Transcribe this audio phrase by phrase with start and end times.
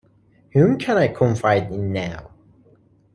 [0.53, 2.31] Whom can I confide in now?